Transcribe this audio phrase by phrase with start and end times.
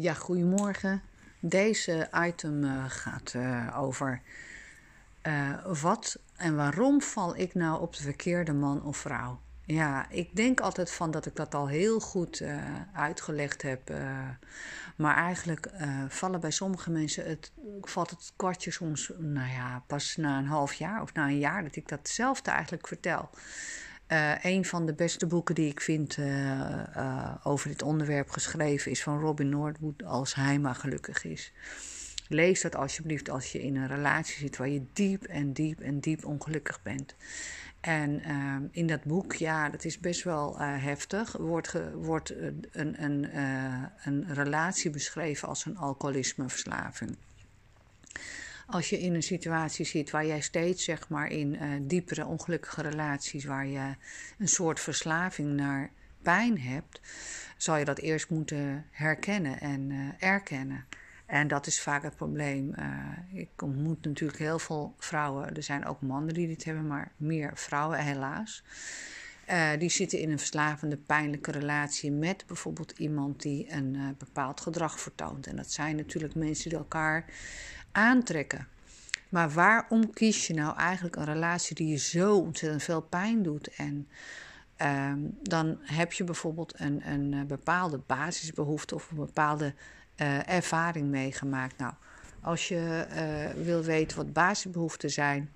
[0.00, 1.02] Ja, goedemorgen.
[1.40, 4.20] Deze item uh, gaat uh, over
[5.22, 9.40] uh, wat en waarom val ik nou op de verkeerde man of vrouw?
[9.64, 12.42] Ja, ik denk altijd van dat ik dat al heel goed
[12.92, 13.92] uitgelegd heb.
[14.96, 15.70] maar eigenlijk
[16.08, 20.74] vallen bij sommige mensen het, valt het kwartje soms, nou ja, pas na een half
[20.74, 23.30] jaar of na een jaar dat ik datzelfde eigenlijk vertel.
[24.08, 26.26] Uh, een van de beste boeken die ik vind uh,
[26.96, 31.52] uh, over dit onderwerp geschreven is van Robin Nordwood, Als hij maar gelukkig is.
[32.28, 36.00] Lees dat alsjeblieft als je in een relatie zit waar je diep en diep en
[36.00, 37.14] diep ongelukkig bent.
[37.80, 38.22] En
[38.72, 42.34] in dat boek, ja, dat is best wel heftig, wordt, wordt
[42.72, 43.38] een, een,
[44.04, 47.16] een relatie beschreven als een alcoholismeverslaving
[48.70, 52.82] als je in een situatie zit waar jij steeds zeg maar in uh, diepere ongelukkige
[52.82, 53.94] relaties waar je
[54.38, 55.90] een soort verslaving naar
[56.22, 57.00] pijn hebt,
[57.56, 60.84] zal je dat eerst moeten herkennen en uh, erkennen.
[61.26, 62.74] En dat is vaak het probleem.
[62.78, 65.56] Uh, ik ontmoet natuurlijk heel veel vrouwen.
[65.56, 68.64] Er zijn ook mannen die dit hebben, maar meer vrouwen helaas.
[69.78, 75.46] Die zitten in een verslavende, pijnlijke relatie met bijvoorbeeld iemand die een bepaald gedrag vertoont.
[75.46, 77.24] En dat zijn natuurlijk mensen die elkaar
[77.92, 78.66] aantrekken.
[79.28, 83.68] Maar waarom kies je nou eigenlijk een relatie die je zo ontzettend veel pijn doet?
[83.76, 84.08] En
[84.82, 89.74] um, dan heb je bijvoorbeeld een, een eh, bepaalde basisbehoefte of een bepaalde
[90.16, 91.78] uh, ervaring meegemaakt.
[91.78, 91.92] Nou,
[92.40, 93.06] als je
[93.56, 95.50] uh, wil weten wat basisbehoeften zijn,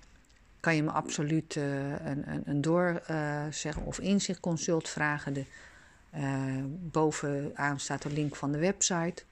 [0.59, 3.01] kan je me absoluut een, een, een door
[3.49, 5.33] zeggen of inzichtconsult vragen.
[5.33, 5.45] De,
[6.69, 9.23] bovenaan staat de link van de website.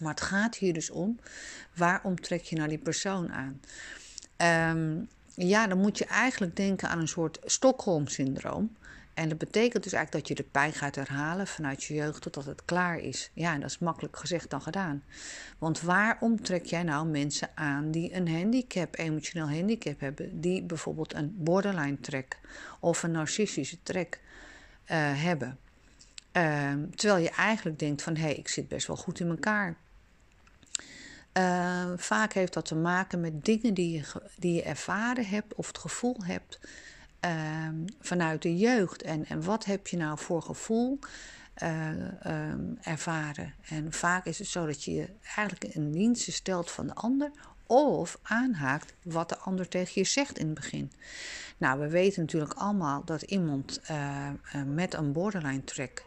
[0.00, 1.18] Maar het gaat hier dus om,
[1.74, 3.60] waarom trek je nou die persoon aan?
[4.72, 8.76] Um, ja, dan moet je eigenlijk denken aan een soort Stockholm-syndroom.
[9.14, 12.44] En dat betekent dus eigenlijk dat je de pijn gaat herhalen vanuit je jeugd totdat
[12.44, 13.30] het klaar is.
[13.32, 15.02] Ja, en dat is makkelijk gezegd dan gedaan.
[15.58, 21.14] Want waarom trek jij nou mensen aan die een handicap, emotioneel handicap hebben, die bijvoorbeeld
[21.14, 22.38] een borderline trek
[22.80, 25.58] of een narcistische trek uh, hebben?
[26.32, 29.76] Uh, terwijl je eigenlijk denkt van hé, hey, ik zit best wel goed in elkaar.
[31.36, 35.66] Uh, vaak heeft dat te maken met dingen die je, die je ervaren hebt of
[35.66, 36.60] het gevoel hebt
[37.24, 37.68] uh,
[38.00, 39.02] vanuit de jeugd.
[39.02, 40.98] En, en wat heb je nou voor gevoel
[41.62, 43.54] uh, ervaren?
[43.68, 47.30] En vaak is het zo dat je je eigenlijk in dienst stelt van de ander
[47.66, 50.92] of aanhaakt wat de ander tegen je zegt in het begin.
[51.56, 54.28] Nou, we weten natuurlijk allemaal dat iemand uh,
[54.66, 56.04] met een borderline track,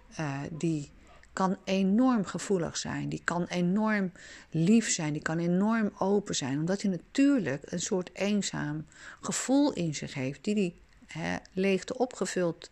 [0.52, 0.92] die
[1.40, 3.10] kan enorm gevoelig zijn.
[3.10, 4.12] Die kan enorm
[4.50, 5.14] lief zijn.
[5.14, 6.60] Die kan enorm open zijn.
[6.60, 8.86] Omdat hij natuurlijk een soort eenzaam
[9.22, 10.44] gevoel in zich heeft.
[10.44, 12.72] Die die hè, leegte opgevuld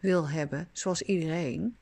[0.00, 1.76] wil hebben, zoals iedereen.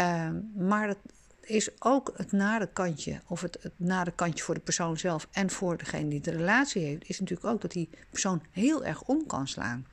[0.00, 0.98] Uh, maar het
[1.40, 5.50] is ook het nare kantje, of het, het nare kantje voor de persoon zelf en
[5.50, 9.26] voor degene die de relatie heeft, is natuurlijk ook dat die persoon heel erg om
[9.26, 9.86] kan slaan.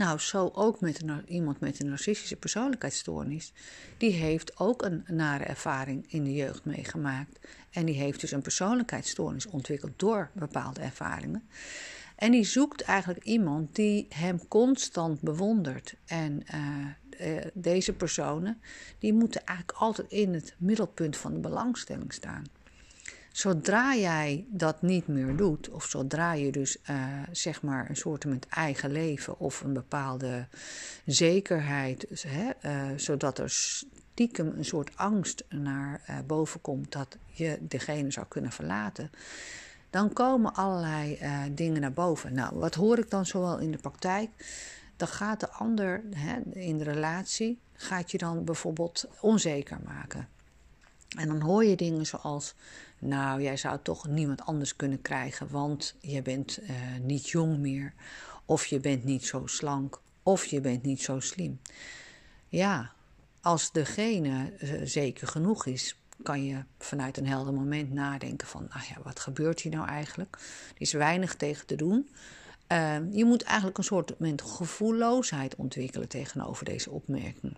[0.00, 3.52] Nou, zo ook met iemand met een narcistische persoonlijkheidsstoornis.
[3.96, 7.38] Die heeft ook een nare ervaring in de jeugd meegemaakt.
[7.70, 11.48] En die heeft dus een persoonlijkheidsstoornis ontwikkeld door bepaalde ervaringen.
[12.16, 15.94] En die zoekt eigenlijk iemand die hem constant bewondert.
[16.06, 18.60] En uh, uh, deze personen,
[18.98, 22.44] die moeten eigenlijk altijd in het middelpunt van de belangstelling staan.
[23.40, 28.26] Zodra jij dat niet meer doet, of zodra je dus uh, zeg maar een soort
[28.48, 30.46] eigen leven of een bepaalde
[31.04, 37.58] zekerheid, hè, uh, zodat er stiekem een soort angst naar uh, boven komt dat je
[37.60, 39.10] degene zou kunnen verlaten,
[39.90, 41.18] dan komen allerlei
[41.54, 42.34] dingen naar boven.
[42.34, 44.30] Nou, wat hoor ik dan zoal in de praktijk?
[44.96, 50.28] Dan gaat de ander hè, in de relatie, gaat je dan bijvoorbeeld onzeker maken.
[51.16, 52.54] En dan hoor je dingen zoals:
[52.98, 56.70] Nou, jij zou toch niemand anders kunnen krijgen, want je bent uh,
[57.02, 57.94] niet jong meer,
[58.44, 61.60] of je bent niet zo slank, of je bent niet zo slim.
[62.48, 62.92] Ja,
[63.40, 68.84] als degene uh, zeker genoeg is, kan je vanuit een helder moment nadenken van, nou
[68.88, 70.36] ja, wat gebeurt hier nou eigenlijk?
[70.74, 72.08] Er is weinig tegen te doen.
[72.72, 77.56] Uh, je moet eigenlijk een soort gevoelloosheid ontwikkelen tegenover deze opmerking.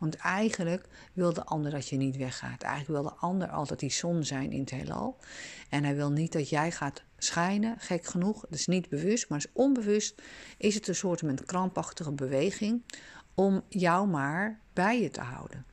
[0.00, 2.62] Want eigenlijk wil de ander dat je niet weggaat.
[2.62, 5.18] Eigenlijk wil de ander altijd die zon zijn in het heelal.
[5.68, 8.40] En hij wil niet dat jij gaat schijnen, gek genoeg.
[8.40, 10.22] Dat is niet bewust, maar is onbewust
[10.58, 12.82] is het een soort met krampachtige beweging
[13.34, 15.64] om jou maar bij je te houden.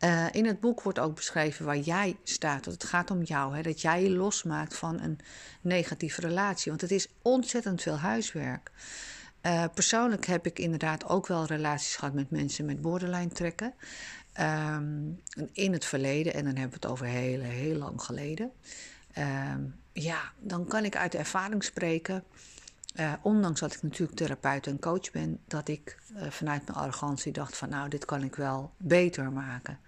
[0.00, 2.64] Uh, in het boek wordt ook beschreven waar jij staat.
[2.64, 3.56] Dat het gaat om jou.
[3.56, 5.18] Hè, dat jij je losmaakt van een
[5.60, 6.70] negatieve relatie.
[6.70, 8.70] Want het is ontzettend veel huiswerk.
[9.46, 13.74] Uh, persoonlijk heb ik inderdaad ook wel relaties gehad met mensen met borderline trekken.
[14.32, 15.10] Ehm,
[15.52, 18.52] in het verleden, en dan hebben we het over heel, heel lang geleden.
[19.12, 19.60] Ehm,
[19.92, 22.24] ja, dan kan ik uit ervaring spreken.
[23.00, 27.32] Uh, ondanks dat ik natuurlijk therapeut en coach ben, dat ik uh, vanuit mijn arrogantie
[27.32, 29.78] dacht van nou, dit kan ik wel beter maken.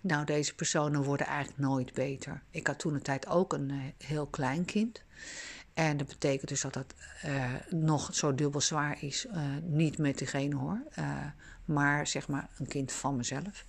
[0.00, 2.42] Nou, deze personen worden eigenlijk nooit beter.
[2.50, 5.02] Ik had toen een tijd ook een heel klein kind.
[5.78, 6.94] En dat betekent dus dat dat
[7.70, 9.26] nog zo dubbel zwaar is.
[9.62, 10.82] niet met diegene hoor,
[11.64, 13.64] maar zeg maar een kind van mezelf.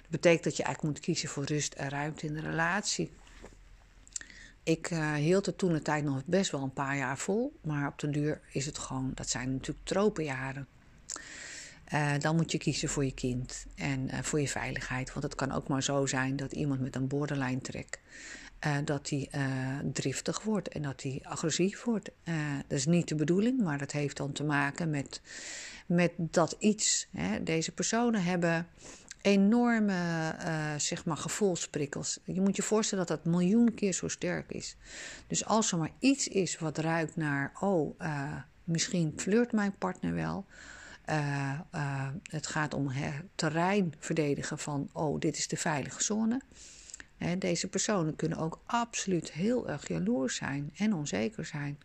[0.00, 3.10] Dat betekent dat je eigenlijk moet kiezen voor rust en ruimte in de relatie.
[4.62, 7.58] Ik hield het toen de tijd nog best wel een paar jaar vol.
[7.60, 10.66] Maar op de duur is het gewoon, dat zijn natuurlijk tropenjaren.
[12.18, 15.12] Dan moet je kiezen voor je kind en voor je veiligheid.
[15.12, 17.60] Want het kan ook maar zo zijn dat iemand met een borderline
[18.58, 18.86] trek...
[18.86, 19.30] dat die
[19.92, 22.10] driftig wordt en dat die agressief wordt.
[22.68, 25.20] dat is niet de bedoeling, maar dat heeft dan te maken met,
[25.86, 27.08] met dat iets.
[27.12, 27.42] Hè.
[27.42, 28.66] Deze personen hebben
[29.20, 32.18] enorme uh, zeg maar gevoelsprikkels.
[32.24, 34.76] Je moet je voorstellen dat dat miljoen keer zo sterk is.
[35.26, 38.32] Dus als er maar iets is wat ruikt naar, oh, uh,
[38.64, 40.46] misschien flirt mijn partner wel.
[41.10, 46.40] Uh, het gaat om het terrein verdedigen van, oh, dit is de veilige zone.
[47.38, 51.78] Deze personen kunnen ook absoluut heel erg jaloers zijn en onzeker zijn.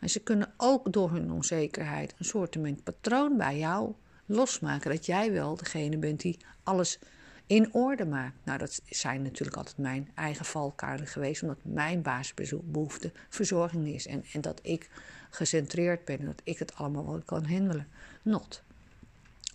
[0.00, 3.94] En ze kunnen ook door hun onzekerheid een soort patroon bij jou
[4.26, 4.90] losmaken.
[4.90, 6.98] Dat jij wel degene bent die alles
[7.46, 8.36] in orde maakt.
[8.44, 14.06] Nou, dat zijn natuurlijk altijd mijn eigen valkuilen geweest, omdat mijn basisbehoefte verzorging is.
[14.06, 14.88] En, en dat ik
[15.30, 17.88] gecentreerd ben en dat ik het allemaal wel kan handelen.
[18.22, 18.62] Not.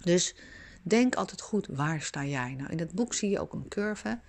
[0.03, 0.35] Dus
[0.81, 2.53] denk altijd goed, waar sta jij?
[2.57, 4.19] Nou, in het boek zie je ook een curve.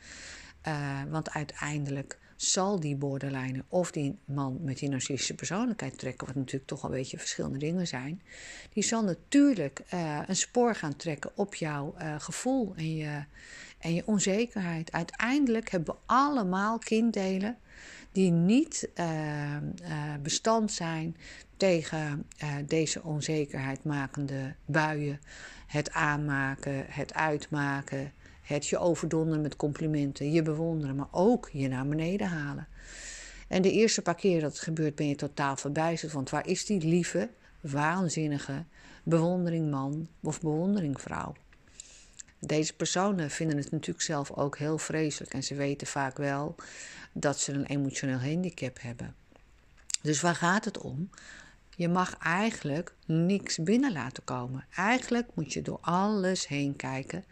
[0.68, 6.36] Uh, want uiteindelijk zal die borderline of die man met die narcistische persoonlijkheid trekken, wat
[6.36, 8.22] natuurlijk toch een beetje verschillende dingen zijn,
[8.72, 13.24] die zal natuurlijk uh, een spoor gaan trekken op jouw uh, gevoel en je,
[13.78, 14.92] en je onzekerheid.
[14.92, 17.56] Uiteindelijk hebben we allemaal kinddelen
[18.12, 18.88] die niet
[20.22, 21.16] bestand zijn
[21.56, 22.26] tegen
[22.66, 25.20] deze onzekerheid makende buien.
[25.66, 28.12] Het aanmaken, het uitmaken,
[28.46, 32.68] het je overdonderen met complimenten, je bewonderen, maar ook je naar beneden halen.
[33.48, 36.12] En de eerste paar keer dat het gebeurt ben je totaal verbijsterd.
[36.12, 38.64] Want waar is die lieve, waanzinnige
[39.02, 41.34] bewondering man of bewondering vrouw?
[42.38, 45.34] Deze personen vinden het natuurlijk zelf ook heel vreselijk.
[45.34, 46.54] En ze weten vaak wel
[47.12, 49.14] dat ze een emotioneel handicap hebben.
[50.02, 51.10] Dus waar gaat het om?
[51.78, 54.66] Je mag eigenlijk niks binnen laten komen.
[54.76, 57.24] Eigenlijk moet je door alles heen kijken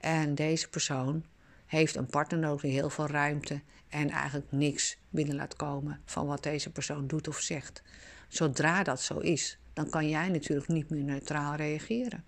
[0.00, 1.24] en deze persoon
[1.66, 6.26] heeft een partner nodig die heel veel ruimte en eigenlijk niks binnen laat komen van
[6.26, 7.82] wat deze persoon doet of zegt.
[8.28, 12.24] Zodra dat zo is, dan kan jij natuurlijk niet meer neutraal reageren.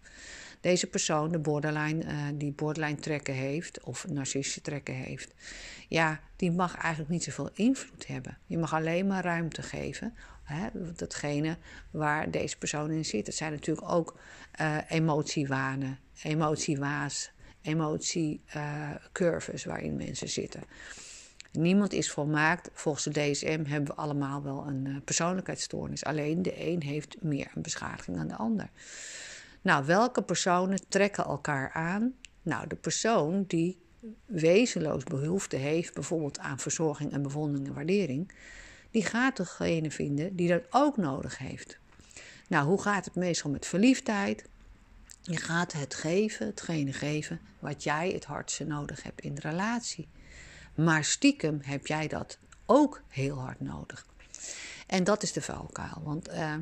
[0.60, 5.34] Deze persoon, de borderline, uh, die borderline trekken heeft of narcistische trekken heeft,
[5.88, 8.38] ja, die mag eigenlijk niet zoveel invloed hebben.
[8.46, 10.14] Je mag alleen maar ruimte geven.
[10.96, 11.56] Datgene
[11.90, 13.26] waar deze persoon in zit.
[13.26, 14.16] Het zijn natuurlijk ook
[14.60, 17.30] uh, emotiewanen, emotiewaas,
[17.62, 20.62] emotiecurves waarin mensen zitten.
[21.52, 22.70] Niemand is volmaakt.
[22.72, 26.04] Volgens de DSM hebben we allemaal wel een uh, persoonlijkheidsstoornis.
[26.04, 28.70] Alleen de een heeft meer een beschadiging dan de ander.
[29.62, 32.14] Nou, welke personen trekken elkaar aan?
[32.42, 33.82] Nou, de persoon die
[34.26, 38.32] wezenloos behoefte heeft, bijvoorbeeld aan verzorging en bewondering en waardering,
[38.94, 41.78] die gaat degene vinden die dat ook nodig heeft.
[42.48, 44.44] Nou, hoe gaat het meestal met verliefdheid?
[45.22, 50.08] Je gaat het geven, hetgene geven wat jij het hardste nodig hebt in de relatie.
[50.74, 54.06] Maar stiekem heb jij dat ook heel hard nodig.
[54.86, 56.02] En dat is de valkuil.
[56.02, 56.54] Want uh,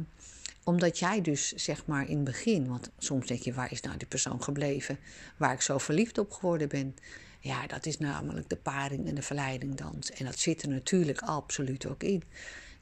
[0.65, 3.97] omdat jij dus zeg maar in het begin, want soms denk je, waar is nou
[3.97, 4.99] die persoon gebleven
[5.37, 6.97] waar ik zo verliefd op geworden ben?
[7.43, 10.11] Ja, dat is namelijk de paring en de verleidingdans.
[10.11, 12.23] En dat zit er natuurlijk absoluut ook in.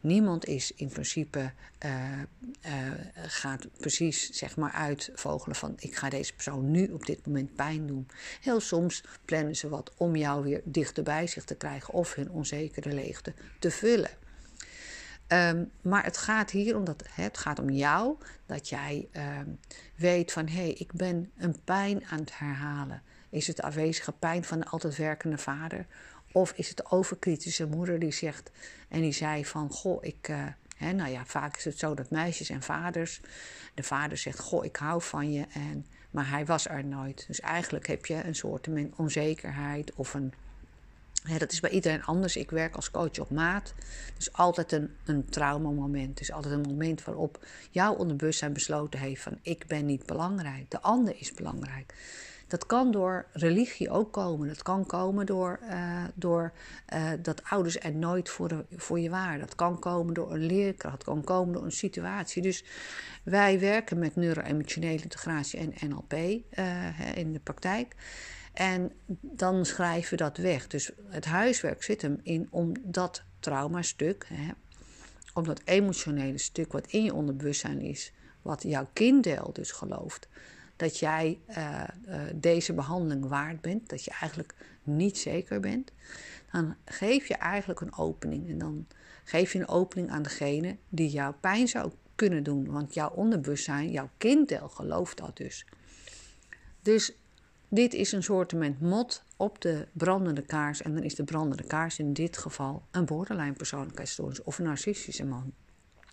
[0.00, 1.52] Niemand is in principe,
[1.84, 2.18] uh,
[2.66, 2.72] uh,
[3.14, 7.86] gaat precies zeg maar uitvogelen van ik ga deze persoon nu op dit moment pijn
[7.86, 8.08] doen.
[8.40, 12.30] Heel soms plannen ze wat om jou weer dichter bij zich te krijgen of hun
[12.30, 14.10] onzekere leegte te vullen.
[15.28, 19.58] Um, maar het gaat hier om het gaat om jou, dat jij um,
[19.96, 23.02] weet van hé, hey, ik ben een pijn aan het herhalen.
[23.30, 25.86] Is het afwezige pijn van de altijd werkende vader?
[26.32, 28.50] Of is het de overkritische moeder die zegt
[28.88, 30.30] en die zei van goh, ik.
[30.76, 33.20] Hè, nou ja, vaak is het zo dat meisjes en vaders.
[33.74, 35.46] De vader zegt: Goh, ik hou van je.
[35.52, 37.24] En, maar hij was er nooit.
[37.26, 40.32] Dus eigenlijk heb je een soort onzekerheid of een
[41.38, 42.36] dat is bij iedereen anders.
[42.36, 43.74] Ik werk als coach op maat.
[44.16, 46.20] Dus altijd een, een traumamoment.
[46.20, 50.70] Is altijd een moment waarop jouw onderbewustzijn besloten heeft van ik ben niet belangrijk.
[50.70, 51.94] De ander is belangrijk.
[52.50, 54.48] Dat kan door religie ook komen.
[54.48, 56.52] Dat kan komen door, uh, door
[56.94, 59.40] uh, dat ouders er nooit voor, voor je waren.
[59.40, 60.96] Dat kan komen door een leerkracht.
[60.96, 62.42] Dat kan komen door een situatie.
[62.42, 62.64] Dus
[63.22, 67.94] wij werken met neuro-emotionele integratie en NLP uh, in de praktijk.
[68.52, 70.66] En dan schrijven we dat weg.
[70.66, 74.50] Dus het huiswerk zit hem in om dat traumastuk, hè,
[75.34, 80.28] om dat emotionele stuk wat in je onderbewustzijn is, wat jouw kinddeel dus gelooft,
[80.80, 85.92] dat jij uh, uh, deze behandeling waard bent, dat je eigenlijk niet zeker bent,
[86.52, 88.48] dan geef je eigenlijk een opening.
[88.48, 88.86] En dan
[89.24, 92.70] geef je een opening aan degene die jouw pijn zou kunnen doen.
[92.70, 95.66] Want jouw onderbewustzijn, jouw kinddeel gelooft dat dus.
[96.82, 97.12] Dus
[97.68, 100.82] dit is een soort mot op de brandende kaars.
[100.82, 105.24] En dan is de brandende kaars in dit geval een borderline persoonlijkheidsstoornis of een narcistische
[105.24, 105.52] man.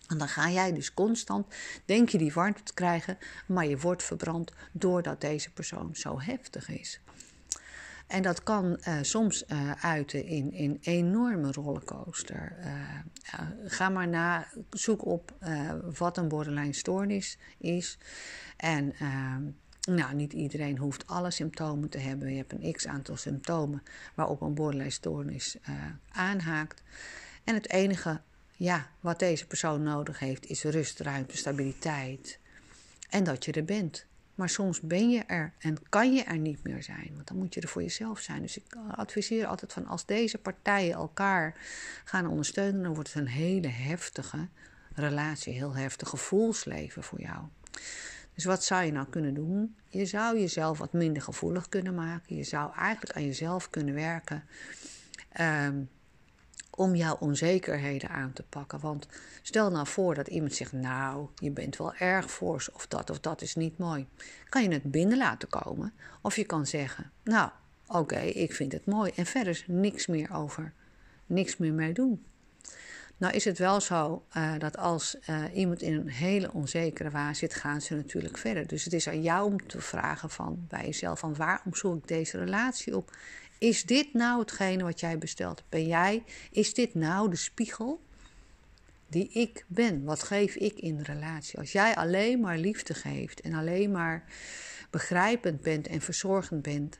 [0.08, 1.46] En dan ga jij dus constant,
[1.84, 6.68] denk je die warmte te krijgen, maar je wordt verbrand doordat deze persoon zo heftig
[6.68, 7.00] is.
[8.08, 12.56] En dat kan uh, soms uh, uiten in een enorme rollercoaster.
[12.60, 15.34] Uh, ga maar na, zoek op
[15.98, 17.98] wat een borderline stoornis is.
[18.56, 18.94] En
[19.88, 22.30] nou, niet iedereen hoeft alle symptomen te hebben.
[22.30, 23.82] Je hebt een x aantal symptomen
[24.14, 25.56] waarop een borderline stoornis
[26.08, 26.82] aanhaakt.
[27.44, 28.20] En het enige
[28.58, 32.38] ja, wat deze persoon nodig heeft is rust, ruimte, stabiliteit.
[33.08, 34.06] En dat je er bent.
[34.34, 37.10] Maar soms ben je er en kan je er niet meer zijn.
[37.14, 38.42] Want dan moet je er voor jezelf zijn.
[38.42, 41.54] Dus ik adviseer altijd van als deze partijen elkaar
[42.04, 44.48] gaan ondersteunen, dan wordt het een hele heftige
[44.94, 47.44] relatie, heel heftig gevoelsleven voor jou.
[48.34, 49.76] Dus wat zou je nou kunnen doen?
[49.88, 52.36] Je zou jezelf wat minder gevoelig kunnen maken.
[52.36, 54.44] Je zou eigenlijk aan jezelf kunnen werken.
[55.40, 55.88] Um,
[56.78, 58.80] om jouw onzekerheden aan te pakken.
[58.80, 59.08] Want
[59.42, 63.20] stel nou voor dat iemand zegt: Nou, je bent wel erg fors, of dat of
[63.20, 64.06] dat is niet mooi.
[64.48, 65.92] Kan je het binnen laten komen,
[66.22, 67.50] of je kan zeggen: Nou,
[67.86, 69.12] oké, ik vind het mooi.
[69.14, 70.72] En verder niks meer over,
[71.26, 72.24] niks meer mee doen.
[73.18, 77.34] Nou is het wel zo uh, dat als uh, iemand in een hele onzekere waar
[77.34, 78.66] zit, gaan ze natuurlijk verder.
[78.66, 82.08] Dus het is aan jou om te vragen van bij jezelf van waarom zoek ik
[82.08, 83.16] deze relatie op?
[83.58, 85.62] Is dit nou hetgene wat jij bestelt?
[85.68, 88.00] Ben jij, is dit nou de spiegel
[89.06, 90.04] die ik ben?
[90.04, 91.58] Wat geef ik in relatie?
[91.58, 94.24] Als jij alleen maar liefde geeft en alleen maar
[94.90, 96.98] begrijpend bent en verzorgend bent,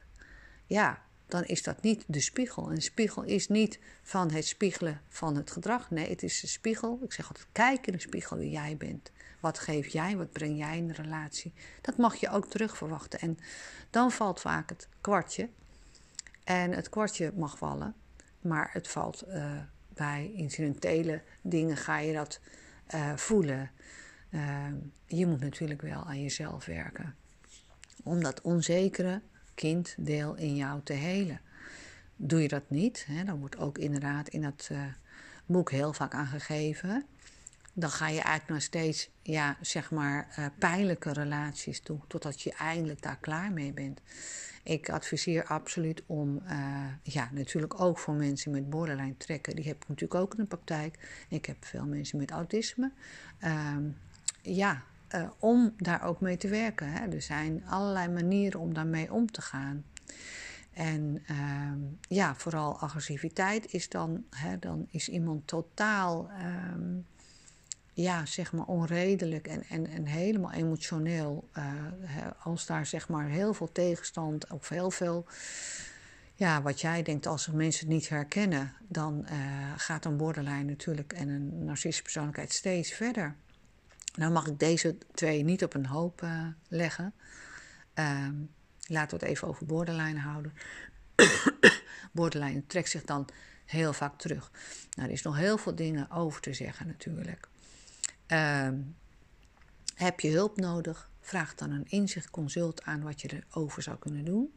[0.67, 2.69] ja, dan is dat niet de spiegel.
[2.69, 5.91] En de spiegel is niet van het spiegelen van het gedrag.
[5.91, 6.99] Nee, het is de spiegel.
[7.03, 9.11] Ik zeg altijd: kijk in de spiegel wie jij bent.
[9.41, 10.17] Wat geef jij?
[10.17, 11.53] Wat breng jij in de relatie?
[11.81, 13.19] Dat mag je ook terug verwachten.
[13.21, 13.38] En
[13.91, 15.49] dan valt vaak het kwartje.
[16.49, 17.95] En het kwartje mag vallen,
[18.40, 19.52] maar het valt uh,
[19.88, 22.40] bij incidentele dingen ga je dat
[22.95, 23.71] uh, voelen.
[24.31, 24.67] Uh,
[25.07, 27.14] je moet natuurlijk wel aan jezelf werken.
[28.02, 29.23] Om dat onzekere
[29.55, 31.40] kinddeel in jou te helen.
[32.17, 34.71] Doe je dat niet, hè, dan wordt ook inderdaad in dat
[35.47, 37.07] boek heel vaak aangegeven.
[37.80, 41.99] Dan ga je eigenlijk naar steeds, ja, zeg maar, pijnlijke relaties toe.
[42.06, 44.00] Totdat je eindelijk daar klaar mee bent.
[44.68, 49.56] Ik adviseer absoluut om, uh, ja, natuurlijk ook voor mensen met borderline trekken.
[49.56, 51.25] Die heb ik natuurlijk ook in de praktijk.
[51.28, 52.92] Ik heb veel mensen met autisme.
[53.44, 53.76] Uh,
[54.42, 54.82] ja,
[55.14, 56.92] uh, om daar ook mee te werken.
[56.92, 57.06] Hè.
[57.06, 59.85] Er zijn allerlei manieren om daarmee om te gaan.
[60.73, 66.97] En ehm, ja, vooral agressiviteit is dan, hè, dan is iemand totaal ehm,
[68.02, 71.49] ja, zeg maar onredelijk en, en, en helemaal emotioneel.
[71.59, 71.64] Uh,
[72.43, 75.26] als daar zeg maar heel veel tegenstand of heel veel.
[76.35, 81.12] Ja, wat jij denkt, als mensen het niet herkennen, dan uh, gaat een borderline natuurlijk
[81.12, 83.35] en een narcistische persoonlijkheid steeds verder.
[84.14, 87.14] Nou mag ik deze twee niet op een hoop uh, leggen.
[87.95, 88.28] Uh,
[88.87, 90.52] laten we het even over borderline houden.
[92.12, 93.28] borderline trekt zich dan
[93.64, 94.50] heel vaak terug.
[94.97, 97.49] Nou, er is nog heel veel dingen over te zeggen natuurlijk.
[98.32, 98.68] Uh,
[99.94, 101.11] heb je hulp nodig?
[101.20, 104.52] Vraag dan een inzichtconsult aan wat je erover zou kunnen doen.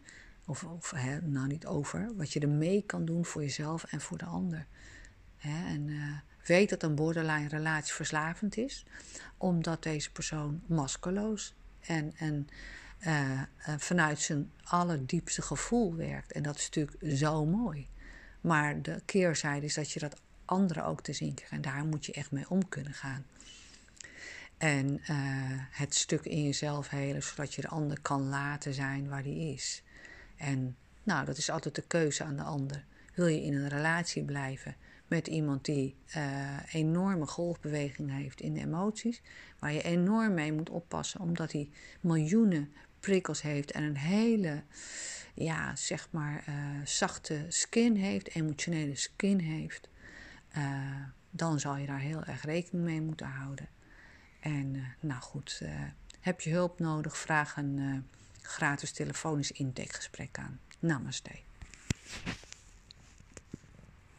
[0.45, 4.17] Of, of nou niet over, wat je er mee kan doen voor jezelf en voor
[4.17, 4.65] de ander.
[5.37, 8.85] En uh, weet dat een borderline relatie verslavend is,
[9.37, 12.47] omdat deze persoon maskeloos en, en
[13.07, 13.41] uh,
[13.77, 16.31] vanuit zijn allerdiepste gevoel werkt.
[16.31, 17.87] En dat is natuurlijk zo mooi.
[18.41, 21.53] Maar de keerzijde is dat je dat anderen ook te zien krijgt.
[21.53, 23.25] En daar moet je echt mee om kunnen gaan.
[24.61, 25.17] En uh,
[25.71, 29.83] het stuk in jezelf helen, zodat je de ander kan laten zijn waar die is.
[30.37, 32.85] En nou, dat is altijd de keuze aan de ander.
[33.13, 34.75] Wil je in een relatie blijven
[35.07, 39.21] met iemand die uh, enorme golfbeweging heeft in de emoties,
[39.59, 41.69] waar je enorm mee moet oppassen, omdat hij
[42.01, 44.63] miljoenen prikkels heeft en een hele,
[45.33, 49.89] ja, zeg maar, uh, zachte skin heeft, emotionele skin heeft,
[51.31, 53.67] dan zal je daar heel erg rekening mee moeten houden.
[54.41, 55.61] En uh, nou goed,
[56.19, 58.05] heb je hulp nodig, vraag een
[58.41, 60.59] gratis telefonisch intakegesprek aan.
[60.79, 61.31] Namaste.